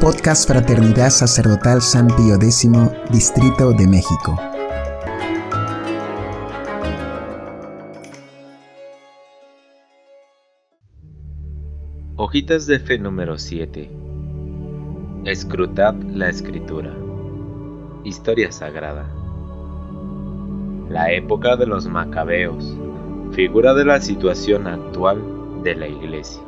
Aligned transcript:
Podcast 0.00 0.48
Fraternidad 0.48 1.10
Sacerdotal 1.10 1.82
San 1.82 2.06
Pío 2.06 2.36
X, 2.36 2.70
Distrito 3.10 3.72
de 3.72 3.88
México. 3.88 4.36
Hojitas 12.14 12.66
de 12.66 12.78
fe 12.78 12.98
número 12.98 13.38
7. 13.38 13.90
Escrutad 15.24 15.94
la 15.94 16.28
escritura. 16.28 16.94
Historia 18.04 18.52
sagrada. 18.52 19.04
La 20.88 21.10
época 21.10 21.56
de 21.56 21.66
los 21.66 21.88
macabeos, 21.88 22.76
figura 23.32 23.74
de 23.74 23.84
la 23.84 24.00
situación 24.00 24.68
actual 24.68 25.20
de 25.64 25.74
la 25.74 25.88
iglesia. 25.88 26.47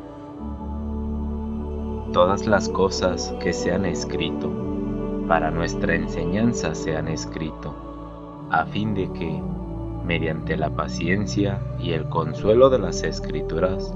Todas 2.13 2.47
las 2.47 2.69
cosas 2.69 3.35
que 3.41 3.53
se 3.53 3.73
han 3.73 3.85
escrito 3.85 4.51
para 5.29 5.53
nuestra 5.53 5.95
enseñanza 5.95 6.75
se 6.75 6.97
han 6.97 7.07
escrito, 7.07 7.73
a 8.51 8.67
fin 8.67 8.95
de 8.95 9.13
que, 9.13 9.41
mediante 10.05 10.57
la 10.57 10.71
paciencia 10.71 11.61
y 11.79 11.93
el 11.93 12.09
consuelo 12.09 12.69
de 12.69 12.81
las 12.81 13.05
escrituras, 13.05 13.95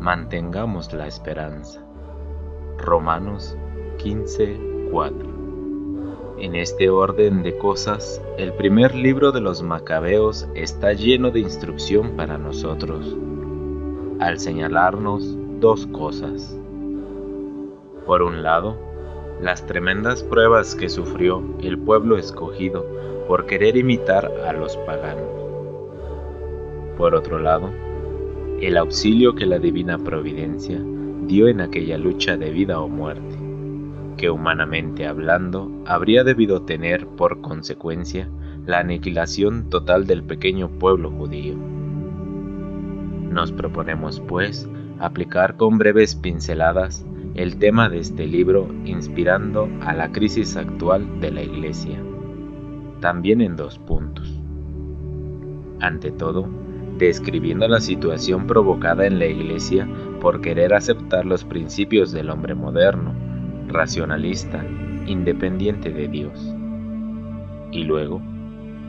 mantengamos 0.00 0.92
la 0.92 1.08
esperanza. 1.08 1.84
Romanos 2.78 3.56
15:4 3.98 6.36
En 6.38 6.54
este 6.54 6.88
orden 6.88 7.42
de 7.42 7.58
cosas, 7.58 8.22
el 8.38 8.52
primer 8.52 8.94
libro 8.94 9.32
de 9.32 9.40
los 9.40 9.64
Macabeos 9.64 10.48
está 10.54 10.92
lleno 10.92 11.32
de 11.32 11.40
instrucción 11.40 12.12
para 12.12 12.38
nosotros, 12.38 13.16
al 14.20 14.38
señalarnos 14.38 15.36
dos 15.58 15.88
cosas. 15.88 16.55
Por 18.06 18.22
un 18.22 18.44
lado, 18.44 18.78
las 19.42 19.66
tremendas 19.66 20.22
pruebas 20.22 20.74
que 20.76 20.88
sufrió 20.88 21.42
el 21.60 21.76
pueblo 21.76 22.16
escogido 22.16 22.86
por 23.26 23.46
querer 23.46 23.76
imitar 23.76 24.30
a 24.46 24.52
los 24.52 24.76
paganos. 24.78 25.28
Por 26.96 27.14
otro 27.14 27.40
lado, 27.40 27.70
el 28.60 28.76
auxilio 28.76 29.34
que 29.34 29.44
la 29.44 29.58
divina 29.58 29.98
providencia 29.98 30.80
dio 31.26 31.48
en 31.48 31.60
aquella 31.60 31.98
lucha 31.98 32.36
de 32.36 32.50
vida 32.50 32.80
o 32.80 32.88
muerte, 32.88 33.36
que 34.16 34.30
humanamente 34.30 35.06
hablando 35.06 35.68
habría 35.84 36.22
debido 36.22 36.62
tener 36.62 37.06
por 37.06 37.40
consecuencia 37.40 38.30
la 38.64 38.78
aniquilación 38.78 39.68
total 39.68 40.06
del 40.06 40.22
pequeño 40.22 40.68
pueblo 40.68 41.10
judío. 41.10 41.56
Nos 43.30 43.52
proponemos, 43.52 44.20
pues, 44.20 44.68
aplicar 44.98 45.56
con 45.56 45.76
breves 45.76 46.14
pinceladas 46.14 47.04
el 47.36 47.58
tema 47.58 47.90
de 47.90 47.98
este 47.98 48.26
libro 48.26 48.66
inspirando 48.86 49.68
a 49.82 49.92
la 49.92 50.10
crisis 50.10 50.56
actual 50.56 51.20
de 51.20 51.30
la 51.30 51.42
Iglesia, 51.42 52.02
también 53.00 53.42
en 53.42 53.56
dos 53.56 53.78
puntos. 53.78 54.40
Ante 55.80 56.10
todo, 56.12 56.48
describiendo 56.96 57.68
la 57.68 57.80
situación 57.80 58.46
provocada 58.46 59.06
en 59.06 59.18
la 59.18 59.26
Iglesia 59.26 59.86
por 60.22 60.40
querer 60.40 60.72
aceptar 60.72 61.26
los 61.26 61.44
principios 61.44 62.10
del 62.10 62.30
hombre 62.30 62.54
moderno, 62.54 63.14
racionalista, 63.68 64.64
independiente 65.06 65.90
de 65.90 66.08
Dios. 66.08 66.54
Y 67.70 67.84
luego, 67.84 68.22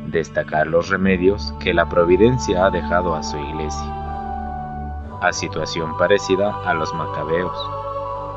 destacar 0.10 0.68
los 0.68 0.88
remedios 0.88 1.54
que 1.60 1.74
la 1.74 1.90
providencia 1.90 2.68
ha 2.68 2.70
dejado 2.70 3.14
a 3.14 3.24
su 3.24 3.38
Iglesia, 3.38 3.94
a 5.22 5.34
situación 5.34 5.98
parecida 5.98 6.56
a 6.64 6.74
los 6.74 6.94
macabeos, 6.94 7.77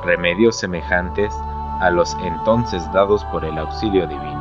remedios 0.04 0.56
semejantes 0.56 1.34
a 1.80 1.90
los 1.90 2.16
entonces 2.22 2.90
dados 2.92 3.24
por 3.26 3.44
el 3.44 3.56
auxilio 3.58 4.06
divino. 4.06 4.40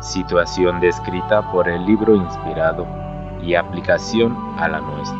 Situación 0.00 0.80
descrita 0.80 1.50
por 1.52 1.68
el 1.68 1.84
libro 1.84 2.14
inspirado 2.14 2.86
y 3.42 3.54
aplicación 3.54 4.36
a 4.58 4.68
la 4.68 4.80
nuestra. 4.80 5.18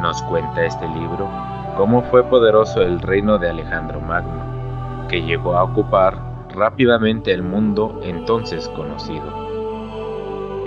Nos 0.00 0.22
cuenta 0.22 0.64
este 0.64 0.86
libro 0.88 1.28
cómo 1.76 2.02
fue 2.02 2.22
poderoso 2.24 2.82
el 2.82 3.00
reino 3.00 3.38
de 3.38 3.50
Alejandro 3.50 4.00
Magno, 4.00 5.08
que 5.08 5.22
llegó 5.22 5.56
a 5.56 5.64
ocupar 5.64 6.18
rápidamente 6.54 7.32
el 7.32 7.42
mundo 7.42 8.00
entonces 8.02 8.68
conocido. 8.68 9.26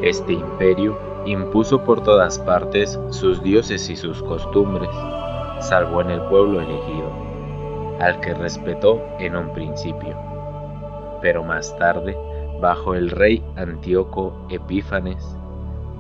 Este 0.02 0.34
imperio 0.34 1.09
impuso 1.26 1.84
por 1.84 2.04
todas 2.04 2.40
partes 2.40 3.00
sus 3.10 3.42
dioses 3.44 3.90
y 3.90 3.96
sus 3.96 4.22
costumbres, 4.24 4.90
salvo 5.60 6.02
en 6.02 6.12
el 6.12 6.22
pueblo 6.24 6.62
elegido, 6.62 7.12
al 8.00 8.20
que 8.22 8.34
respetó 8.34 9.02
en 9.20 9.36
un 9.36 9.54
principio. 9.54 10.16
Pero 11.22 11.44
más 11.44 11.78
tarde, 11.78 12.18
bajo 12.62 12.96
el 12.96 13.10
rey 13.10 13.44
Antíoco 13.56 14.48
Epífanes, 14.50 15.36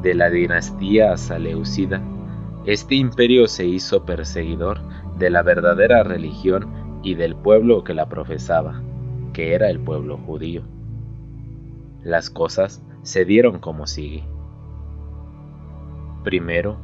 de 0.02 0.14
la 0.14 0.30
dinastía 0.30 1.18
Seleucida, 1.18 2.02
este 2.66 2.96
imperio 2.96 3.48
se 3.48 3.66
hizo 3.66 4.06
perseguidor 4.06 4.80
de 5.18 5.30
la 5.30 5.44
verdadera 5.44 6.04
religión 6.04 7.00
y 7.04 7.16
del 7.16 7.36
pueblo 7.36 7.84
que 7.84 7.94
la 7.94 8.08
profesaba, 8.08 8.82
que 9.34 9.54
era 9.54 9.70
el 9.70 9.80
pueblo 9.80 10.18
judío. 10.18 10.64
Las 12.04 12.30
cosas 12.30 12.82
se 13.02 13.26
dieron 13.26 13.60
como 13.60 13.88
sigue. 13.88 14.24
Primero, 16.30 16.78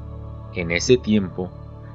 en 0.56 0.72
ese 0.72 0.98
tiempo, 0.98 1.52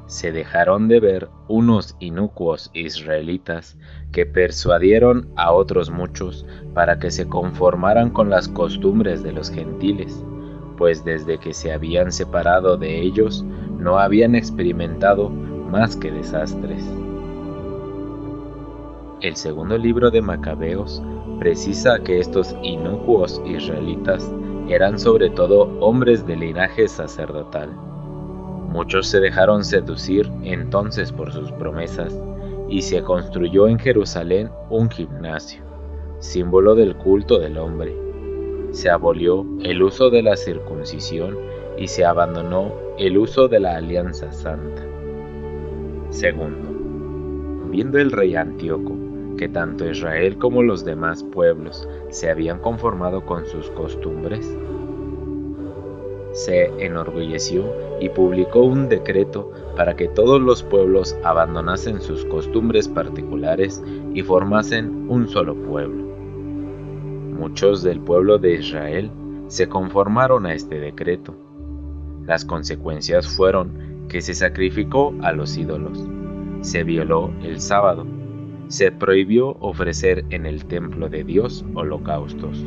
se 0.07 0.31
dejaron 0.31 0.87
de 0.87 1.01
ver 1.01 1.29
unos 1.49 1.97
inocuos 1.99 2.71
israelitas 2.75 3.77
que 4.13 4.25
persuadieron 4.25 5.29
a 5.35 5.51
otros 5.51 5.91
muchos 5.91 6.47
para 6.75 7.01
que 7.01 7.11
se 7.11 7.27
conformaran 7.27 8.11
con 8.11 8.31
las 8.31 8.47
costumbres 8.47 9.25
de 9.25 9.33
los 9.33 9.51
gentiles, 9.51 10.25
pues 10.79 11.05
desde 11.05 11.39
que 11.39 11.53
se 11.53 11.73
habían 11.73 12.13
separado 12.13 12.77
de 12.77 13.01
ellos 13.01 13.45
no 13.81 13.99
habían 13.99 14.37
experimentado 14.37 15.29
más 15.29 15.97
que 15.97 16.13
desastres. 16.13 16.85
El 19.23 19.35
segundo 19.35 19.77
libro 19.77 20.13
de 20.13 20.23
Macabeos 20.23 21.03
precisa 21.41 21.99
que 22.05 22.21
estos 22.21 22.55
inocuos 22.63 23.43
israelitas 23.45 24.33
eran 24.69 24.99
sobre 24.99 25.31
todo 25.31 25.63
hombres 25.81 26.27
de 26.27 26.37
linaje 26.37 26.89
sacerdotal. 26.89 27.71
Muchos 28.71 29.09
se 29.09 29.21
dejaron 29.21 29.65
seducir 29.65 30.31
entonces 30.43 31.11
por 31.13 31.33
sus 31.33 31.51
promesas 31.53 32.17
y 32.69 32.83
se 32.83 33.03
construyó 33.03 33.67
en 33.67 33.79
Jerusalén 33.79 34.51
un 34.69 34.89
gimnasio, 34.89 35.63
símbolo 36.21 36.75
del 36.75 36.97
culto 36.97 37.39
del 37.39 37.59
hombre. 37.59 37.97
Se 38.71 38.89
abolió 38.89 39.45
el 39.63 39.83
uso 39.83 40.11
de 40.11 40.23
la 40.23 40.37
circuncisión 40.37 41.37
y 41.77 41.89
se 41.89 42.05
abandonó 42.05 42.73
el 42.99 43.19
uso 43.19 43.49
de 43.49 43.59
la 43.59 43.77
alianza 43.77 44.31
santa. 44.31 44.83
Segundo, 46.11 47.71
viendo 47.71 47.99
el 47.99 48.13
rey 48.13 48.37
Antíoco 48.37 48.97
que 49.37 49.49
tanto 49.49 49.89
Israel 49.89 50.37
como 50.39 50.63
los 50.63 50.85
demás 50.85 51.25
pueblos 51.25 51.89
se 52.11 52.31
habían 52.31 52.59
conformado 52.61 53.25
con 53.25 53.47
sus 53.47 53.71
costumbres, 53.71 54.47
se 56.33 56.67
enorgulleció 56.85 57.65
y 58.01 58.09
publicó 58.09 58.61
un 58.61 58.89
decreto 58.89 59.51
para 59.77 59.97
que 59.97 60.09
todos 60.09 60.41
los 60.41 60.63
pueblos 60.63 61.17
abandonasen 61.25 62.01
sus 62.01 62.25
costumbres 62.27 62.89
particulares 62.89 63.83
y 64.15 64.23
formasen 64.23 65.07
un 65.09 65.29
solo 65.29 65.55
pueblo. 65.55 66.05
Muchos 67.39 67.83
del 67.83 68.01
pueblo 68.01 68.39
de 68.39 68.55
Israel 68.55 69.11
se 69.49 69.69
conformaron 69.69 70.47
a 70.47 70.55
este 70.55 70.79
decreto. 70.79 71.35
Las 72.27 72.45
consecuencias 72.45 73.27
fueron 73.27 74.07
que 74.09 74.21
se 74.21 74.35
sacrificó 74.35 75.15
a 75.23 75.33
los 75.33 75.57
ídolos, 75.57 76.07
se 76.61 76.85
violó 76.85 77.33
el 77.43 77.61
sábado, 77.61 78.07
se 78.71 78.93
prohibió 78.93 79.57
ofrecer 79.59 80.25
en 80.31 80.47
el 80.47 80.65
templo 80.65 81.09
de 81.09 81.25
Dios 81.25 81.65
holocaustos, 81.75 82.65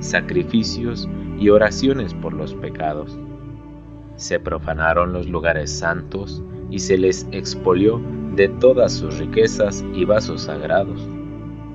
sacrificios 0.00 1.06
y 1.38 1.50
oraciones 1.50 2.14
por 2.14 2.32
los 2.32 2.54
pecados. 2.54 3.18
Se 4.16 4.40
profanaron 4.40 5.12
los 5.12 5.28
lugares 5.28 5.70
santos 5.70 6.42
y 6.70 6.78
se 6.78 6.96
les 6.96 7.26
expolió 7.32 8.00
de 8.34 8.48
todas 8.48 8.94
sus 8.94 9.18
riquezas 9.18 9.84
y 9.94 10.06
vasos 10.06 10.40
sagrados. 10.40 11.06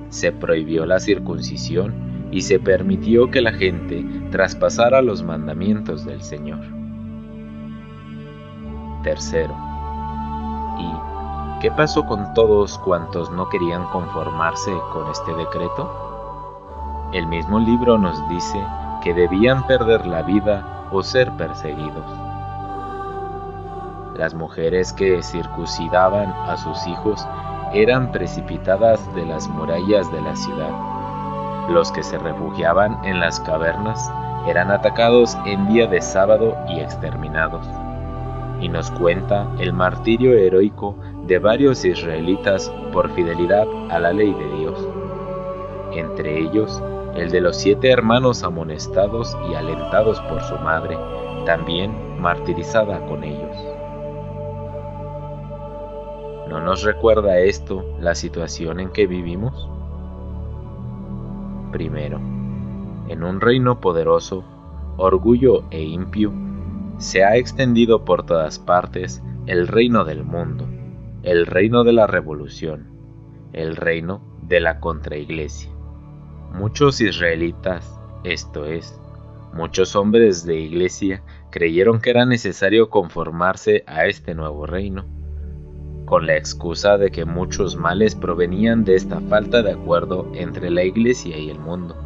Se 0.08 0.32
prohibió 0.32 0.84
la 0.84 0.98
circuncisión 0.98 1.94
y 2.32 2.40
se 2.40 2.58
permitió 2.58 3.30
que 3.30 3.40
la 3.40 3.52
gente 3.52 4.04
traspasara 4.32 5.02
los 5.02 5.22
mandamientos 5.22 6.04
del 6.04 6.20
Señor. 6.20 6.64
Tercero, 9.04 9.54
¿Qué 11.60 11.72
pasó 11.72 12.06
con 12.06 12.34
todos 12.34 12.78
cuantos 12.78 13.32
no 13.32 13.48
querían 13.48 13.84
conformarse 13.86 14.72
con 14.92 15.10
este 15.10 15.34
decreto? 15.34 15.90
El 17.12 17.26
mismo 17.26 17.58
libro 17.58 17.98
nos 17.98 18.28
dice 18.28 18.64
que 19.02 19.12
debían 19.12 19.66
perder 19.66 20.06
la 20.06 20.22
vida 20.22 20.86
o 20.92 21.02
ser 21.02 21.32
perseguidos. 21.32 22.04
Las 24.14 24.34
mujeres 24.34 24.92
que 24.92 25.20
circuncidaban 25.20 26.32
a 26.32 26.56
sus 26.58 26.86
hijos 26.86 27.26
eran 27.72 28.12
precipitadas 28.12 29.12
de 29.16 29.26
las 29.26 29.48
murallas 29.48 30.12
de 30.12 30.20
la 30.20 30.36
ciudad. 30.36 30.70
Los 31.70 31.90
que 31.90 32.04
se 32.04 32.18
refugiaban 32.18 33.04
en 33.04 33.18
las 33.18 33.40
cavernas 33.40 34.08
eran 34.46 34.70
atacados 34.70 35.36
en 35.44 35.66
día 35.66 35.88
de 35.88 36.00
sábado 36.02 36.56
y 36.68 36.78
exterminados. 36.78 37.66
Y 38.60 38.68
nos 38.68 38.90
cuenta 38.90 39.48
el 39.58 39.72
martirio 39.72 40.34
heroico 40.34 40.96
de 41.26 41.38
varios 41.38 41.84
israelitas 41.84 42.72
por 42.92 43.10
fidelidad 43.10 43.66
a 43.90 43.98
la 43.98 44.12
ley 44.12 44.32
de 44.32 44.58
Dios. 44.58 44.88
Entre 45.92 46.40
ellos, 46.40 46.82
el 47.14 47.30
de 47.30 47.40
los 47.40 47.56
siete 47.56 47.90
hermanos 47.90 48.42
amonestados 48.42 49.36
y 49.50 49.54
alentados 49.54 50.20
por 50.22 50.42
su 50.42 50.56
madre, 50.56 50.98
también 51.46 52.20
martirizada 52.20 53.04
con 53.06 53.24
ellos. 53.24 53.56
¿No 56.48 56.60
nos 56.60 56.82
recuerda 56.82 57.38
esto 57.38 57.84
la 58.00 58.14
situación 58.14 58.80
en 58.80 58.90
que 58.90 59.06
vivimos? 59.06 59.68
Primero, 61.72 62.18
en 63.08 63.22
un 63.22 63.40
reino 63.40 63.80
poderoso, 63.80 64.44
orgullo 64.96 65.64
e 65.70 65.82
impío, 65.82 66.32
se 66.98 67.24
ha 67.24 67.36
extendido 67.36 68.04
por 68.04 68.26
todas 68.26 68.58
partes 68.58 69.22
el 69.46 69.68
reino 69.68 70.04
del 70.04 70.24
mundo, 70.24 70.68
el 71.22 71.46
reino 71.46 71.84
de 71.84 71.92
la 71.92 72.06
revolución, 72.06 72.88
el 73.52 73.76
reino 73.76 74.20
de 74.42 74.60
la 74.60 74.80
contraiglesia. 74.80 75.70
Muchos 76.52 77.00
israelitas, 77.00 77.98
esto 78.24 78.64
es, 78.64 79.00
muchos 79.52 79.94
hombres 79.94 80.44
de 80.44 80.58
iglesia, 80.58 81.22
creyeron 81.50 82.00
que 82.00 82.10
era 82.10 82.26
necesario 82.26 82.90
conformarse 82.90 83.84
a 83.86 84.06
este 84.06 84.34
nuevo 84.34 84.66
reino, 84.66 85.06
con 86.04 86.26
la 86.26 86.36
excusa 86.36 86.98
de 86.98 87.10
que 87.10 87.24
muchos 87.24 87.76
males 87.76 88.16
provenían 88.16 88.84
de 88.84 88.96
esta 88.96 89.20
falta 89.20 89.62
de 89.62 89.72
acuerdo 89.72 90.30
entre 90.34 90.68
la 90.70 90.82
iglesia 90.82 91.38
y 91.38 91.48
el 91.48 91.60
mundo. 91.60 91.96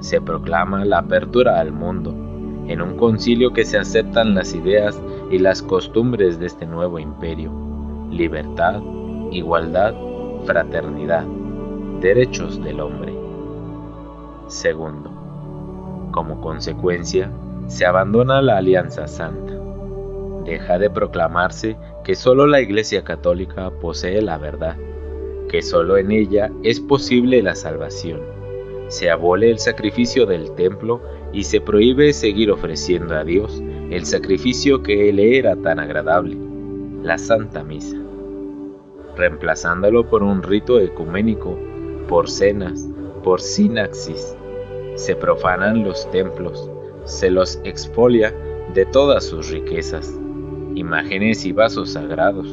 Se 0.00 0.20
proclama 0.20 0.84
la 0.84 0.98
apertura 0.98 1.60
al 1.60 1.70
mundo, 1.72 2.31
en 2.68 2.80
un 2.80 2.96
concilio 2.96 3.52
que 3.52 3.64
se 3.64 3.78
aceptan 3.78 4.34
las 4.34 4.54
ideas 4.54 5.00
y 5.30 5.38
las 5.38 5.62
costumbres 5.62 6.38
de 6.38 6.46
este 6.46 6.66
nuevo 6.66 6.98
imperio, 6.98 7.52
libertad, 8.10 8.80
igualdad, 9.30 9.94
fraternidad, 10.44 11.24
derechos 12.00 12.62
del 12.62 12.80
hombre. 12.80 13.14
Segundo, 14.46 15.10
como 16.12 16.40
consecuencia, 16.40 17.30
se 17.66 17.86
abandona 17.86 18.42
la 18.42 18.58
Alianza 18.58 19.06
Santa. 19.08 19.54
Deja 20.44 20.78
de 20.78 20.90
proclamarse 20.90 21.76
que 22.04 22.14
solo 22.14 22.46
la 22.46 22.60
Iglesia 22.60 23.04
Católica 23.04 23.70
posee 23.80 24.20
la 24.20 24.38
verdad, 24.38 24.76
que 25.48 25.62
solo 25.62 25.96
en 25.96 26.10
ella 26.10 26.50
es 26.62 26.80
posible 26.80 27.42
la 27.42 27.54
salvación. 27.54 28.20
Se 28.88 29.10
abole 29.10 29.50
el 29.50 29.58
sacrificio 29.58 30.26
del 30.26 30.52
templo 30.54 31.00
y 31.32 31.44
se 31.44 31.60
prohíbe 31.60 32.12
seguir 32.12 32.50
ofreciendo 32.50 33.16
a 33.16 33.24
Dios 33.24 33.62
el 33.90 34.04
sacrificio 34.04 34.82
que 34.82 35.12
le 35.12 35.38
era 35.38 35.56
tan 35.56 35.78
agradable, 35.78 36.36
la 37.02 37.18
Santa 37.18 37.64
Misa, 37.64 37.96
reemplazándolo 39.16 40.08
por 40.08 40.22
un 40.22 40.42
rito 40.42 40.78
ecuménico, 40.78 41.58
por 42.08 42.28
cenas, 42.28 42.88
por 43.22 43.40
sinaxis. 43.40 44.36
Se 44.94 45.16
profanan 45.16 45.84
los 45.84 46.10
templos, 46.10 46.70
se 47.04 47.30
los 47.30 47.60
exfolia 47.64 48.34
de 48.74 48.84
todas 48.86 49.24
sus 49.24 49.50
riquezas, 49.50 50.18
imágenes 50.74 51.44
y 51.44 51.52
vasos 51.52 51.90
sagrados, 51.92 52.46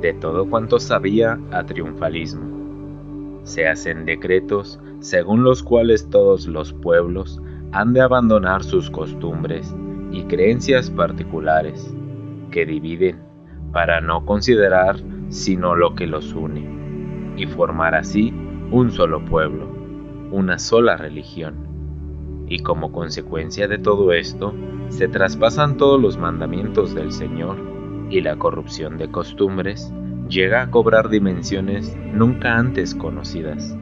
de 0.00 0.12
todo 0.14 0.48
cuanto 0.48 0.78
sabía 0.78 1.38
a 1.50 1.64
triunfalismo. 1.64 3.40
Se 3.44 3.66
hacen 3.66 4.04
decretos 4.04 4.78
según 5.00 5.42
los 5.42 5.62
cuales 5.62 6.08
todos 6.10 6.46
los 6.46 6.72
pueblos 6.72 7.40
han 7.72 7.94
de 7.94 8.02
abandonar 8.02 8.62
sus 8.62 8.90
costumbres 8.90 9.74
y 10.10 10.24
creencias 10.24 10.90
particulares, 10.90 11.94
que 12.50 12.66
dividen 12.66 13.20
para 13.72 14.00
no 14.00 14.26
considerar 14.26 14.96
sino 15.30 15.74
lo 15.74 15.94
que 15.94 16.06
los 16.06 16.34
une, 16.34 17.34
y 17.36 17.46
formar 17.46 17.94
así 17.94 18.34
un 18.70 18.90
solo 18.90 19.24
pueblo, 19.24 19.66
una 20.30 20.58
sola 20.58 20.98
religión. 20.98 21.54
Y 22.48 22.58
como 22.58 22.92
consecuencia 22.92 23.66
de 23.68 23.78
todo 23.78 24.12
esto, 24.12 24.54
se 24.88 25.08
traspasan 25.08 25.78
todos 25.78 26.00
los 26.00 26.18
mandamientos 26.18 26.94
del 26.94 27.10
Señor, 27.12 27.56
y 28.10 28.20
la 28.20 28.36
corrupción 28.36 28.98
de 28.98 29.10
costumbres 29.10 29.90
llega 30.28 30.60
a 30.60 30.70
cobrar 30.70 31.08
dimensiones 31.08 31.96
nunca 32.12 32.58
antes 32.58 32.94
conocidas. 32.94 33.74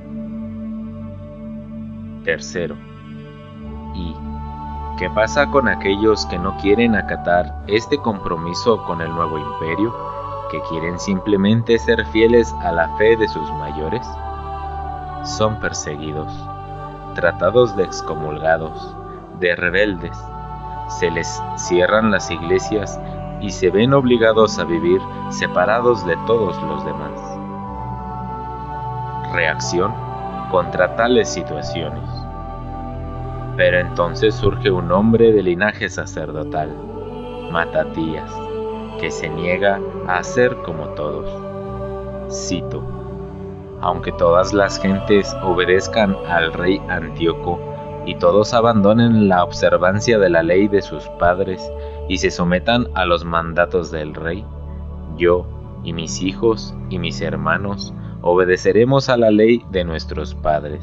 Tercero, 2.23 2.77
¿y 3.95 4.17
qué 4.99 5.11
pasa 5.11 5.51
con 5.51 5.69
aquellos 5.69 6.27
que 6.27 6.39
no 6.39 6.57
quieren 6.59 6.95
acatar 6.95 7.55
este 7.67 7.99
compromiso 7.99 8.85
con 8.85 9.01
el 9.01 9.13
nuevo 9.15 9.39
imperio, 9.39 9.95
que 10.51 10.61
quieren 10.69 10.99
simplemente 10.99 11.79
ser 11.79 12.05
fieles 12.07 12.53
a 12.63 12.73
la 12.73 12.89
fe 12.97 13.17
de 13.17 13.29
sus 13.29 13.51
mayores? 13.53 14.07
Son 15.25 15.59
perseguidos 15.61 16.33
tratados 17.15 17.77
de 17.77 17.85
excomulgados, 17.85 18.95
de 19.41 19.57
rebeldes, 19.57 20.17
se 20.99 21.11
les 21.11 21.43
cierran 21.57 22.11
las 22.11 22.31
iglesias 22.31 23.01
y 23.41 23.51
se 23.51 23.71
ven 23.71 23.95
obligados 23.95 24.59
a 24.59 24.65
vivir 24.65 25.01
separados 25.31 26.05
de 26.07 26.17
todos 26.27 26.61
los 26.63 26.85
demás. 26.85 27.13
Reacción 29.33 29.95
contra 30.51 30.97
tales 30.97 31.29
situaciones. 31.29 32.20
Pero 33.57 33.79
entonces 33.79 34.35
surge 34.35 34.71
un 34.71 34.91
hombre 34.93 35.33
de 35.33 35.43
linaje 35.43 35.89
sacerdotal, 35.89 36.75
Matatías, 37.51 38.33
que 39.01 39.11
se 39.11 39.29
niega 39.29 39.81
a 40.07 40.23
ser 40.23 40.57
como 40.63 40.89
todos. 40.91 41.29
Cito 42.33 43.01
aunque 43.81 44.13
todas 44.13 44.53
las 44.53 44.81
gentes 44.81 45.35
obedezcan 45.43 46.15
al 46.29 46.53
rey 46.53 46.81
Antíoco 46.89 47.59
y 48.07 48.15
todos 48.17 48.55
abandonen 48.55 49.29
la 49.29 49.45
observancia 49.45 50.19
de 50.19 50.31
la 50.31 50.43
ley 50.43 50.69
de 50.69 50.83
sus 50.83 51.05
padres 51.19 51.63
y 52.09 52.19
se 52.19 52.31
sometan 52.31 52.87
a 52.95 53.05
los 53.05 53.25
mandatos 53.25 53.91
del 53.91 54.15
rey, 54.15 54.45
yo 55.17 55.47
y 55.83 55.93
mis 55.93 56.21
hijos 56.23 56.75
y 56.91 56.99
mis 56.99 57.21
hermanos 57.21 57.95
obedeceremos 58.23 59.09
a 59.09 59.17
la 59.17 59.31
ley 59.31 59.65
de 59.71 59.85
nuestros 59.85 60.35
padres. 60.35 60.83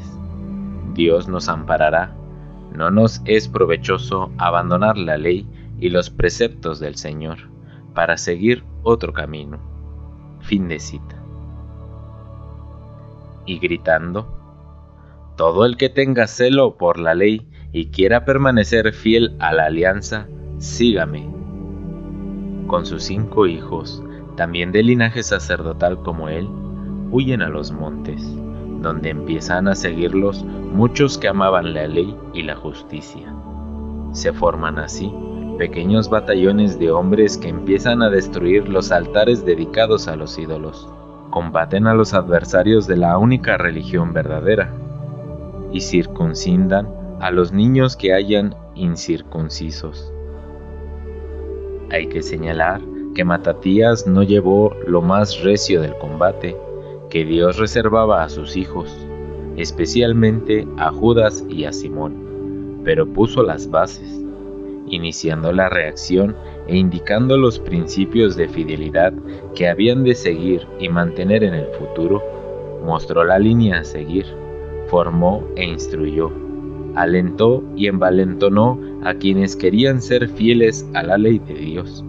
Dios 0.94 1.28
nos 1.28 1.48
amparará. 1.48 2.17
No 2.74 2.90
nos 2.90 3.22
es 3.24 3.48
provechoso 3.48 4.30
abandonar 4.38 4.96
la 4.98 5.16
ley 5.16 5.46
y 5.78 5.90
los 5.90 6.10
preceptos 6.10 6.80
del 6.80 6.96
Señor 6.96 7.38
para 7.94 8.16
seguir 8.16 8.64
otro 8.82 9.12
camino. 9.12 9.58
Fin 10.40 10.68
de 10.68 10.78
cita 10.78 11.18
y 13.48 13.58
gritando, 13.58 14.28
Todo 15.36 15.64
el 15.64 15.76
que 15.76 15.88
tenga 15.88 16.26
celo 16.26 16.76
por 16.76 16.98
la 16.98 17.14
ley 17.14 17.48
y 17.72 17.86
quiera 17.86 18.24
permanecer 18.24 18.92
fiel 18.92 19.34
a 19.40 19.52
la 19.52 19.66
alianza, 19.66 20.28
sígame. 20.58 21.28
Con 22.66 22.84
sus 22.84 23.04
cinco 23.04 23.46
hijos, 23.46 24.02
también 24.36 24.72
de 24.72 24.82
linaje 24.82 25.22
sacerdotal 25.22 26.02
como 26.02 26.28
él, 26.28 26.48
huyen 27.10 27.40
a 27.40 27.48
los 27.48 27.72
montes, 27.72 28.22
donde 28.80 29.10
empiezan 29.10 29.68
a 29.68 29.74
seguirlos 29.74 30.44
muchos 30.44 31.18
que 31.18 31.28
amaban 31.28 31.74
la 31.74 31.86
ley 31.86 32.16
y 32.32 32.42
la 32.42 32.56
justicia. 32.56 33.34
Se 34.12 34.32
forman 34.32 34.78
así 34.78 35.12
pequeños 35.58 36.08
batallones 36.08 36.78
de 36.78 36.90
hombres 36.90 37.36
que 37.36 37.48
empiezan 37.48 38.02
a 38.02 38.10
destruir 38.10 38.68
los 38.68 38.92
altares 38.92 39.44
dedicados 39.44 40.06
a 40.06 40.14
los 40.14 40.38
ídolos 40.38 40.88
combaten 41.30 41.86
a 41.86 41.94
los 41.94 42.14
adversarios 42.14 42.86
de 42.86 42.96
la 42.96 43.18
única 43.18 43.56
religión 43.56 44.12
verdadera 44.12 44.72
y 45.72 45.80
circuncidan 45.80 46.88
a 47.20 47.30
los 47.30 47.52
niños 47.52 47.96
que 47.96 48.12
hayan 48.12 48.54
incircuncisos. 48.74 50.12
Hay 51.90 52.08
que 52.08 52.22
señalar 52.22 52.80
que 53.14 53.24
Matatías 53.24 54.06
no 54.06 54.22
llevó 54.22 54.74
lo 54.86 55.02
más 55.02 55.42
recio 55.42 55.80
del 55.80 55.96
combate 55.98 56.56
que 57.10 57.24
Dios 57.24 57.58
reservaba 57.58 58.22
a 58.22 58.28
sus 58.28 58.56
hijos, 58.56 58.94
especialmente 59.56 60.66
a 60.76 60.90
Judas 60.90 61.44
y 61.48 61.64
a 61.64 61.72
Simón, 61.72 62.80
pero 62.84 63.06
puso 63.06 63.42
las 63.42 63.70
bases, 63.70 64.24
iniciando 64.88 65.52
la 65.52 65.68
reacción 65.68 66.36
e 66.66 66.76
indicando 66.76 67.36
los 67.36 67.58
principios 67.58 68.36
de 68.36 68.48
fidelidad 68.48 69.12
que 69.54 69.68
habían 69.68 70.04
de 70.04 70.14
seguir 70.14 70.66
y 70.78 70.88
mantener 70.88 71.44
en 71.44 71.54
el 71.54 71.66
futuro, 71.78 72.22
mostró 72.84 73.24
la 73.24 73.38
línea 73.38 73.80
a 73.80 73.84
seguir, 73.84 74.26
formó 74.86 75.46
e 75.56 75.64
instruyó, 75.64 76.30
alentó 76.94 77.62
y 77.76 77.86
envalentonó 77.86 78.78
a 79.04 79.14
quienes 79.14 79.56
querían 79.56 80.00
ser 80.02 80.28
fieles 80.28 80.86
a 80.94 81.02
la 81.02 81.18
ley 81.18 81.38
de 81.38 81.54
Dios, 81.54 82.04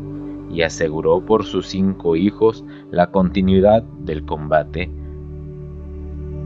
y 0.51 0.61
aseguró 0.63 1.25
por 1.25 1.45
sus 1.45 1.67
cinco 1.67 2.15
hijos 2.15 2.63
la 2.91 3.11
continuidad 3.11 3.83
del 3.83 4.25
combate. 4.25 4.89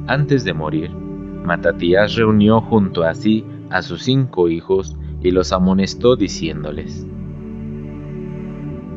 Antes 0.08 0.44
de 0.44 0.54
morir, 0.54 0.92
Matatías 0.92 2.16
reunió 2.16 2.62
junto 2.62 3.04
a 3.04 3.14
sí 3.14 3.46
a 3.70 3.82
sus 3.82 4.04
cinco 4.04 4.50
hijos 4.50 4.96
y 5.22 5.32
los 5.32 5.52
amonestó 5.52 6.16
diciéndoles, 6.16 7.08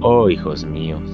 Oh 0.00 0.28
hijos 0.28 0.64
míos, 0.64 1.10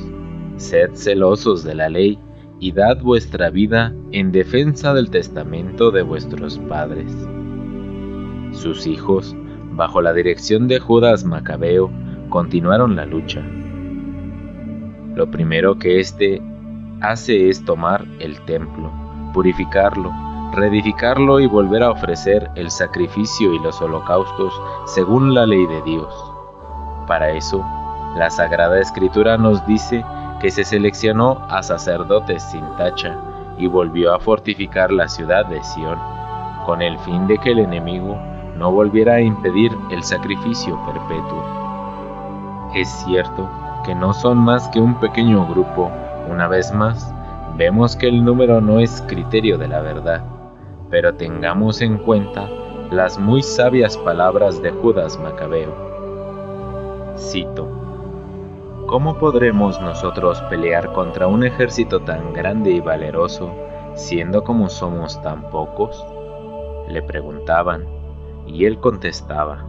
sed 0.56 0.90
celosos 0.94 1.62
de 1.62 1.74
la 1.74 1.88
ley 1.88 2.18
y 2.58 2.72
dad 2.72 3.00
vuestra 3.02 3.50
vida 3.50 3.94
en 4.10 4.32
defensa 4.32 4.94
del 4.94 5.10
testamento 5.10 5.90
de 5.90 6.02
vuestros 6.02 6.58
padres. 6.58 7.12
Sus 8.52 8.86
hijos, 8.86 9.36
bajo 9.72 10.00
la 10.02 10.12
dirección 10.12 10.68
de 10.68 10.78
Judas 10.78 11.24
Macabeo, 11.24 11.90
continuaron 12.28 12.96
la 12.96 13.06
lucha. 13.06 13.42
Lo 15.14 15.30
primero 15.30 15.78
que 15.78 16.00
éste 16.00 16.40
hace 17.02 17.50
es 17.50 17.62
tomar 17.66 18.06
el 18.18 18.40
templo, 18.46 18.90
purificarlo, 19.34 20.10
reedificarlo 20.54 21.38
y 21.38 21.46
volver 21.46 21.82
a 21.82 21.90
ofrecer 21.90 22.50
el 22.54 22.70
sacrificio 22.70 23.52
y 23.52 23.58
los 23.58 23.82
holocaustos 23.82 24.54
según 24.86 25.34
la 25.34 25.44
ley 25.44 25.66
de 25.66 25.82
Dios. 25.82 26.32
Para 27.06 27.30
eso, 27.30 27.62
la 28.16 28.30
Sagrada 28.30 28.80
Escritura 28.80 29.36
nos 29.36 29.66
dice 29.66 30.02
que 30.40 30.50
se 30.50 30.64
seleccionó 30.64 31.46
a 31.50 31.62
sacerdotes 31.62 32.42
sin 32.44 32.64
tacha 32.76 33.18
y 33.58 33.66
volvió 33.66 34.14
a 34.14 34.18
fortificar 34.18 34.90
la 34.90 35.08
ciudad 35.08 35.44
de 35.44 35.62
Sión, 35.62 35.98
con 36.64 36.80
el 36.80 36.98
fin 37.00 37.26
de 37.26 37.36
que 37.36 37.50
el 37.50 37.58
enemigo 37.58 38.16
no 38.56 38.72
volviera 38.72 39.14
a 39.14 39.20
impedir 39.20 39.72
el 39.90 40.02
sacrificio 40.02 40.78
perpetuo. 40.86 41.44
Es 42.74 42.88
cierto 43.04 43.61
que 43.84 43.94
no 43.94 44.12
son 44.12 44.38
más 44.38 44.68
que 44.68 44.80
un 44.80 44.98
pequeño 45.00 45.46
grupo, 45.46 45.90
una 46.30 46.48
vez 46.48 46.72
más, 46.72 47.12
vemos 47.56 47.96
que 47.96 48.08
el 48.08 48.24
número 48.24 48.60
no 48.60 48.78
es 48.80 49.02
criterio 49.08 49.58
de 49.58 49.68
la 49.68 49.80
verdad, 49.80 50.24
pero 50.90 51.14
tengamos 51.14 51.80
en 51.80 51.98
cuenta 51.98 52.48
las 52.90 53.18
muy 53.18 53.42
sabias 53.42 53.96
palabras 53.98 54.62
de 54.62 54.70
Judas 54.70 55.18
Macabeo. 55.18 55.74
Cito, 57.16 57.82
¿Cómo 58.86 59.16
podremos 59.16 59.80
nosotros 59.80 60.38
pelear 60.50 60.92
contra 60.92 61.26
un 61.26 61.44
ejército 61.44 62.00
tan 62.00 62.34
grande 62.34 62.72
y 62.72 62.80
valeroso, 62.80 63.50
siendo 63.94 64.44
como 64.44 64.68
somos 64.68 65.22
tan 65.22 65.48
pocos? 65.48 66.04
Le 66.88 67.00
preguntaban, 67.00 67.86
y 68.46 68.66
él 68.66 68.78
contestaba, 68.80 69.64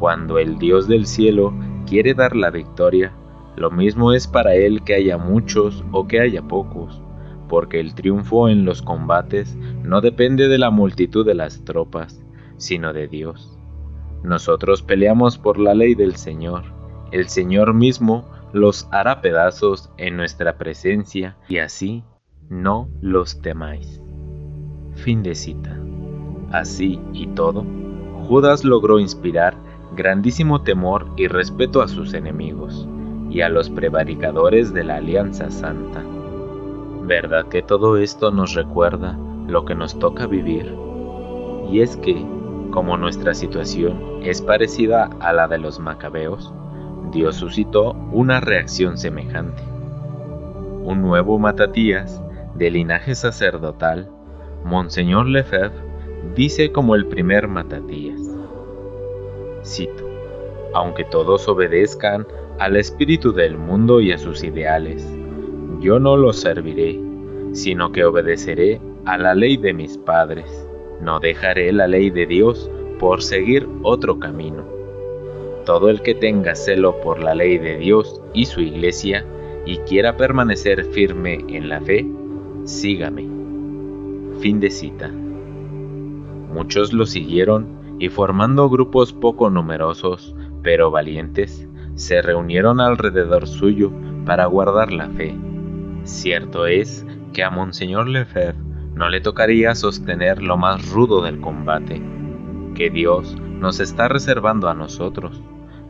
Cuando 0.00 0.38
el 0.38 0.58
Dios 0.58 0.88
del 0.88 1.06
cielo 1.06 1.52
quiere 1.88 2.14
dar 2.14 2.36
la 2.36 2.50
victoria, 2.50 3.12
lo 3.56 3.70
mismo 3.70 4.12
es 4.12 4.26
para 4.26 4.54
él 4.54 4.82
que 4.84 4.94
haya 4.94 5.18
muchos 5.18 5.84
o 5.92 6.06
que 6.06 6.20
haya 6.20 6.42
pocos 6.42 7.02
porque 7.48 7.80
el 7.80 7.94
triunfo 7.94 8.48
en 8.48 8.64
los 8.64 8.82
combates 8.82 9.56
no 9.82 10.00
depende 10.00 10.48
de 10.48 10.58
la 10.58 10.70
multitud 10.70 11.26
de 11.26 11.34
las 11.34 11.64
tropas, 11.64 12.22
sino 12.58 12.92
de 12.92 13.08
Dios. 13.08 13.56
Nosotros 14.22 14.82
peleamos 14.82 15.38
por 15.38 15.58
la 15.58 15.74
ley 15.74 15.94
del 15.94 16.16
Señor. 16.16 16.64
El 17.10 17.28
Señor 17.28 17.74
mismo 17.74 18.28
los 18.52 18.86
hará 18.92 19.20
pedazos 19.20 19.90
en 19.96 20.16
nuestra 20.16 20.58
presencia 20.58 21.36
y 21.48 21.58
así 21.58 22.04
no 22.48 22.88
los 23.00 23.40
temáis. 23.40 24.00
Fin 24.94 25.22
de 25.22 25.34
cita. 25.34 25.78
Así 26.50 27.00
y 27.12 27.26
todo, 27.28 27.64
Judas 28.26 28.64
logró 28.64 28.98
inspirar 28.98 29.56
grandísimo 29.94 30.62
temor 30.62 31.06
y 31.16 31.28
respeto 31.28 31.82
a 31.82 31.88
sus 31.88 32.14
enemigos 32.14 32.86
y 33.30 33.40
a 33.40 33.48
los 33.48 33.70
prevaricadores 33.70 34.72
de 34.72 34.84
la 34.84 34.96
Alianza 34.96 35.50
Santa. 35.50 36.02
¿Verdad 37.02 37.46
que 37.46 37.62
todo 37.62 37.96
esto 37.96 38.30
nos 38.30 38.54
recuerda 38.54 39.18
lo 39.46 39.64
que 39.64 39.74
nos 39.74 39.98
toca 39.98 40.26
vivir? 40.26 40.74
Y 41.70 41.80
es 41.80 41.96
que, 41.96 42.24
como 42.70 42.96
nuestra 42.96 43.34
situación 43.34 44.20
es 44.22 44.42
parecida 44.42 45.10
a 45.20 45.32
la 45.32 45.48
de 45.48 45.58
los 45.58 45.78
macabeos, 45.78 46.52
Dios 47.12 47.36
suscitó 47.36 47.92
una 48.12 48.40
reacción 48.40 48.98
semejante. 48.98 49.62
Un 50.84 51.00
nuevo 51.02 51.38
Matatías, 51.38 52.22
de 52.54 52.70
linaje 52.70 53.14
sacerdotal, 53.14 54.10
Monseñor 54.64 55.26
Lefebvre, 55.26 55.80
dice 56.34 56.72
como 56.72 56.94
el 56.94 57.06
primer 57.06 57.48
Matatías. 57.48 58.27
Cito, 59.68 60.08
aunque 60.72 61.04
todos 61.04 61.46
obedezcan 61.46 62.26
al 62.58 62.76
espíritu 62.76 63.32
del 63.32 63.58
mundo 63.58 64.00
y 64.00 64.12
a 64.12 64.18
sus 64.18 64.42
ideales, 64.42 65.06
yo 65.80 65.98
no 65.98 66.16
los 66.16 66.40
serviré, 66.40 66.98
sino 67.52 67.92
que 67.92 68.04
obedeceré 68.04 68.80
a 69.04 69.18
la 69.18 69.34
ley 69.34 69.58
de 69.58 69.74
mis 69.74 69.98
padres. 69.98 70.66
No 71.02 71.20
dejaré 71.20 71.72
la 71.72 71.86
ley 71.86 72.10
de 72.10 72.26
Dios 72.26 72.70
por 72.98 73.22
seguir 73.22 73.68
otro 73.82 74.18
camino. 74.18 74.64
Todo 75.66 75.90
el 75.90 76.00
que 76.00 76.14
tenga 76.14 76.54
celo 76.54 76.98
por 77.00 77.22
la 77.22 77.34
ley 77.34 77.58
de 77.58 77.76
Dios 77.76 78.22
y 78.32 78.46
su 78.46 78.60
iglesia 78.60 79.24
y 79.66 79.76
quiera 79.78 80.16
permanecer 80.16 80.84
firme 80.86 81.44
en 81.48 81.68
la 81.68 81.80
fe, 81.82 82.06
sígame. 82.64 83.28
Fin 84.40 84.60
de 84.60 84.70
cita. 84.70 85.10
Muchos 86.52 86.92
lo 86.94 87.04
siguieron 87.04 87.77
y 87.98 88.08
formando 88.08 88.68
grupos 88.68 89.12
poco 89.12 89.50
numerosos, 89.50 90.34
pero 90.62 90.90
valientes, 90.90 91.68
se 91.94 92.22
reunieron 92.22 92.80
alrededor 92.80 93.46
suyo 93.46 93.92
para 94.24 94.46
guardar 94.46 94.92
la 94.92 95.08
fe. 95.08 95.36
Cierto 96.04 96.66
es 96.66 97.04
que 97.32 97.42
a 97.42 97.50
Monseñor 97.50 98.08
Lefebvre 98.08 98.58
no 98.94 99.08
le 99.08 99.20
tocaría 99.20 99.74
sostener 99.74 100.42
lo 100.42 100.56
más 100.56 100.90
rudo 100.90 101.22
del 101.22 101.40
combate, 101.40 102.02
que 102.74 102.90
Dios 102.90 103.36
nos 103.40 103.80
está 103.80 104.08
reservando 104.08 104.68
a 104.68 104.74
nosotros, 104.74 105.42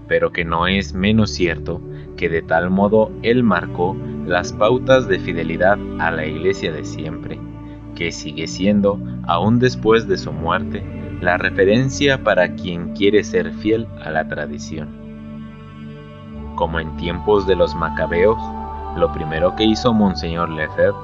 pero 0.08 0.32
que 0.32 0.44
no 0.44 0.66
es 0.66 0.94
menos 0.94 1.30
cierto 1.30 1.80
que 2.16 2.28
de 2.28 2.42
tal 2.42 2.70
modo 2.70 3.10
Él 3.22 3.44
marcó 3.44 3.96
las 4.26 4.52
pautas 4.52 5.08
de 5.08 5.18
fidelidad 5.18 5.78
a 5.98 6.10
la 6.10 6.26
iglesia 6.26 6.72
de 6.72 6.84
siempre, 6.84 7.38
que 7.94 8.12
sigue 8.12 8.46
siendo, 8.46 8.98
aún 9.26 9.58
después 9.58 10.06
de 10.08 10.18
su 10.18 10.32
muerte, 10.32 10.84
la 11.20 11.36
referencia 11.36 12.22
para 12.22 12.54
quien 12.54 12.94
quiere 12.94 13.24
ser 13.24 13.52
fiel 13.54 13.88
a 14.04 14.10
la 14.10 14.28
tradición. 14.28 14.88
Como 16.54 16.78
en 16.78 16.96
tiempos 16.96 17.46
de 17.46 17.56
los 17.56 17.74
macabeos, 17.74 18.38
lo 18.96 19.12
primero 19.12 19.54
que 19.56 19.64
hizo 19.64 19.92
Monseñor 19.92 20.48
Lefebvre 20.50 20.94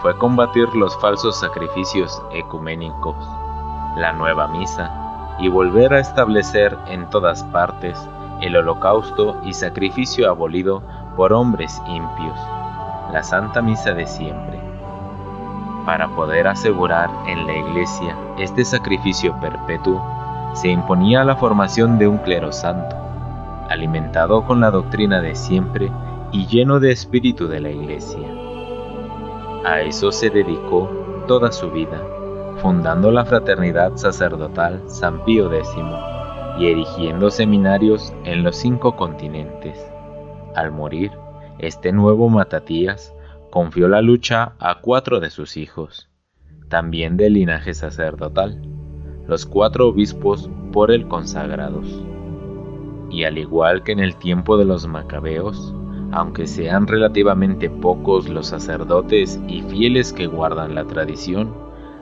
fue 0.00 0.16
combatir 0.16 0.68
los 0.74 0.98
falsos 1.00 1.38
sacrificios 1.38 2.22
ecuménicos, 2.32 3.16
la 3.96 4.12
nueva 4.12 4.48
misa, 4.48 5.36
y 5.38 5.48
volver 5.48 5.92
a 5.92 6.00
establecer 6.00 6.76
en 6.88 7.08
todas 7.10 7.44
partes 7.44 7.98
el 8.40 8.56
holocausto 8.56 9.40
y 9.44 9.52
sacrificio 9.52 10.30
abolido 10.30 10.82
por 11.16 11.32
hombres 11.32 11.80
impios, 11.86 12.38
la 13.12 13.22
Santa 13.22 13.60
Misa 13.60 13.92
de 13.92 14.06
siempre. 14.06 14.59
Para 15.84 16.08
poder 16.14 16.46
asegurar 16.46 17.10
en 17.26 17.46
la 17.46 17.56
Iglesia 17.56 18.16
este 18.38 18.64
sacrificio 18.64 19.38
perpetuo, 19.40 20.02
se 20.54 20.68
imponía 20.68 21.24
la 21.24 21.36
formación 21.36 21.98
de 21.98 22.06
un 22.06 22.18
clero 22.18 22.52
santo, 22.52 22.96
alimentado 23.68 24.44
con 24.44 24.60
la 24.60 24.70
doctrina 24.70 25.20
de 25.20 25.34
siempre 25.34 25.90
y 26.32 26.46
lleno 26.46 26.80
de 26.80 26.92
espíritu 26.92 27.48
de 27.48 27.60
la 27.60 27.70
Iglesia. 27.70 28.28
A 29.64 29.80
eso 29.80 30.12
se 30.12 30.30
dedicó 30.30 31.24
toda 31.26 31.52
su 31.52 31.70
vida, 31.70 32.00
fundando 32.60 33.10
la 33.10 33.24
fraternidad 33.24 33.96
sacerdotal 33.96 34.82
San 34.86 35.24
Pío 35.24 35.52
X 35.52 35.68
y 36.58 36.66
erigiendo 36.66 37.30
seminarios 37.30 38.12
en 38.24 38.42
los 38.42 38.56
cinco 38.56 38.96
continentes. 38.96 39.78
Al 40.54 40.72
morir, 40.72 41.12
este 41.58 41.92
nuevo 41.92 42.28
Matatías 42.28 43.14
confió 43.50 43.88
la 43.88 44.00
lucha 44.00 44.52
a 44.58 44.80
cuatro 44.80 45.20
de 45.20 45.30
sus 45.30 45.56
hijos, 45.56 46.08
también 46.68 47.16
de 47.16 47.30
linaje 47.30 47.74
sacerdotal, 47.74 48.62
los 49.26 49.44
cuatro 49.44 49.88
obispos 49.88 50.48
por 50.72 50.90
él 50.90 51.08
consagrados. 51.08 51.86
Y 53.10 53.24
al 53.24 53.38
igual 53.38 53.82
que 53.82 53.92
en 53.92 53.98
el 53.98 54.14
tiempo 54.16 54.56
de 54.56 54.64
los 54.64 54.86
macabeos, 54.86 55.74
aunque 56.12 56.46
sean 56.46 56.86
relativamente 56.86 57.68
pocos 57.68 58.28
los 58.28 58.46
sacerdotes 58.46 59.40
y 59.48 59.62
fieles 59.62 60.12
que 60.12 60.26
guardan 60.26 60.74
la 60.76 60.84
tradición, 60.86 61.52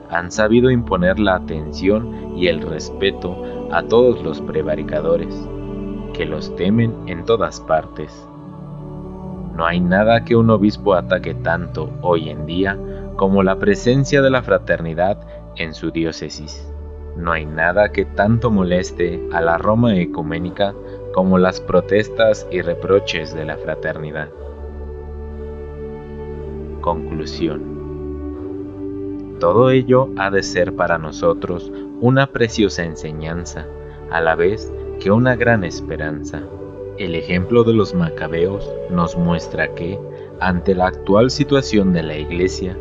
han 0.09 0.31
sabido 0.31 0.71
imponer 0.71 1.19
la 1.19 1.35
atención 1.35 2.37
y 2.37 2.47
el 2.47 2.61
respeto 2.61 3.67
a 3.71 3.83
todos 3.83 4.23
los 4.23 4.41
prevaricadores, 4.41 5.47
que 6.13 6.25
los 6.25 6.55
temen 6.55 6.95
en 7.07 7.25
todas 7.25 7.59
partes. 7.61 8.28
No 9.59 9.65
hay 9.65 9.81
nada 9.81 10.23
que 10.23 10.37
un 10.37 10.49
obispo 10.51 10.93
ataque 10.93 11.33
tanto 11.33 11.89
hoy 12.01 12.29
en 12.29 12.45
día 12.45 12.79
como 13.17 13.43
la 13.43 13.59
presencia 13.59 14.21
de 14.21 14.29
la 14.29 14.41
fraternidad 14.41 15.19
en 15.57 15.73
su 15.73 15.91
diócesis. 15.91 16.65
No 17.17 17.33
hay 17.33 17.45
nada 17.45 17.91
que 17.91 18.05
tanto 18.05 18.51
moleste 18.51 19.21
a 19.33 19.41
la 19.41 19.57
Roma 19.57 19.97
ecuménica 19.97 20.73
como 21.13 21.37
las 21.37 21.59
protestas 21.59 22.47
y 22.49 22.61
reproches 22.61 23.35
de 23.35 23.43
la 23.43 23.57
fraternidad. 23.57 24.29
Conclusión. 26.79 27.61
Todo 29.41 29.71
ello 29.71 30.07
ha 30.17 30.31
de 30.31 30.41
ser 30.41 30.73
para 30.73 30.97
nosotros 30.97 31.69
una 31.99 32.27
preciosa 32.27 32.85
enseñanza, 32.85 33.67
a 34.09 34.21
la 34.21 34.35
vez 34.35 34.71
que 35.01 35.11
una 35.11 35.35
gran 35.35 35.65
esperanza. 35.65 36.43
El 36.99 37.15
ejemplo 37.15 37.63
de 37.63 37.73
los 37.73 37.93
macabeos 37.93 38.69
nos 38.91 39.15
muestra 39.15 39.73
que, 39.73 39.97
ante 40.41 40.75
la 40.75 40.87
actual 40.87 41.31
situación 41.31 41.93
de 41.93 42.03
la 42.03 42.17
Iglesia, 42.17 42.77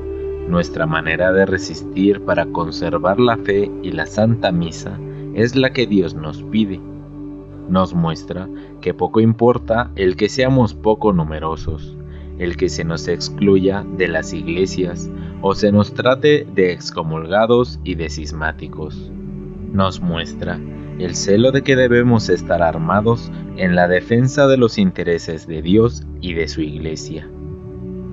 nuestra 0.49 0.87
manera 0.87 1.31
de 1.31 1.47
resistir 1.47 2.21
para 2.23 2.45
conservar 2.47 3.21
la 3.21 3.37
fe 3.37 3.71
y 3.81 3.93
la 3.93 4.07
Santa 4.07 4.51
Misa 4.51 4.99
es 5.35 5.55
la 5.55 5.71
que 5.71 5.87
Dios 5.87 6.17
nos 6.17 6.43
pide. 6.43 6.81
Nos 7.69 7.95
muestra 7.95 8.49
que 8.81 8.93
poco 8.93 9.21
importa 9.21 9.93
el 9.95 10.17
que 10.17 10.29
seamos 10.29 10.75
poco 10.75 11.13
numerosos, 11.13 11.97
el 12.41 12.57
que 12.57 12.69
se 12.69 12.83
nos 12.83 13.07
excluya 13.07 13.87
de 13.97 14.09
las 14.09 14.33
iglesias 14.33 15.09
o 15.43 15.55
se 15.55 15.71
nos 15.71 15.95
trate 15.95 16.45
de 16.57 16.73
excomulgados 16.73 17.79
y 17.85 17.95
de 17.95 18.11
cismáticos. 18.11 19.13
Nos 19.73 20.01
muestra 20.01 20.59
el 20.99 21.15
celo 21.15 21.53
de 21.53 21.63
que 21.63 21.77
debemos 21.77 22.29
estar 22.29 22.61
armados 22.61 23.31
en 23.57 23.77
la 23.77 23.87
defensa 23.87 24.49
de 24.49 24.57
los 24.57 24.79
intereses 24.79 25.47
de 25.47 25.63
Dios 25.63 26.05
y 26.21 26.35
de 26.35 26.49
su 26.49 26.61
iglesia. 26.61 27.29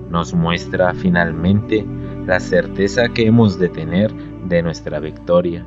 Nos 0.08 0.34
muestra 0.34 0.94
finalmente 0.94 1.84
la 2.26 2.38
certeza 2.38 3.08
que 3.08 3.26
hemos 3.26 3.58
de 3.58 3.68
tener 3.68 4.12
de 4.48 4.62
nuestra 4.62 5.00
victoria, 5.00 5.66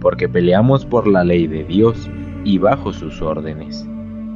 porque 0.00 0.28
peleamos 0.28 0.84
por 0.84 1.06
la 1.06 1.22
ley 1.22 1.46
de 1.46 1.62
Dios 1.64 2.10
y 2.44 2.58
bajo 2.58 2.92
sus 2.92 3.22
órdenes, 3.22 3.86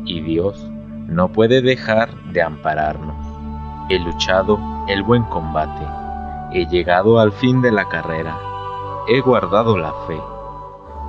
y 0.04 0.20
Dios 0.20 0.70
no 1.08 1.32
puede 1.32 1.62
dejar 1.62 2.10
de 2.32 2.42
ampararnos. 2.42 3.26
He 3.88 3.99
luchado 3.99 4.60
el 4.88 5.02
buen 5.02 5.25
combate, 5.25 5.84
he 6.52 6.66
llegado 6.66 7.18
al 7.18 7.32
fin 7.32 7.60
de 7.60 7.72
la 7.72 7.88
carrera, 7.88 8.38
he 9.08 9.20
guardado 9.20 9.76
la 9.76 9.92
fe 10.06 10.16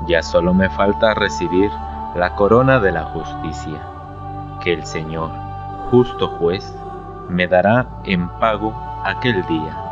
ya 0.07 0.21
solo 0.21 0.53
me 0.53 0.69
falta 0.69 1.13
recibir 1.13 1.69
la 2.15 2.35
corona 2.35 2.79
de 2.79 2.91
la 2.91 3.03
justicia, 3.05 3.81
que 4.61 4.73
el 4.73 4.85
Señor, 4.85 5.31
justo 5.89 6.27
juez, 6.39 6.75
me 7.29 7.47
dará 7.47 7.87
en 8.03 8.27
pago 8.39 8.73
aquel 9.05 9.45
día. 9.47 9.90